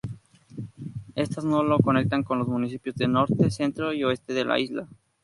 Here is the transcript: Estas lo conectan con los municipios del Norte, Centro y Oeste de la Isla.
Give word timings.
Estas 1.13 1.43
lo 1.43 1.77
conectan 1.77 2.23
con 2.23 2.39
los 2.39 2.47
municipios 2.47 2.95
del 2.95 3.11
Norte, 3.11 3.51
Centro 3.51 3.93
y 3.93 4.03
Oeste 4.03 4.33
de 4.33 4.45
la 4.45 4.57
Isla. 4.59 4.87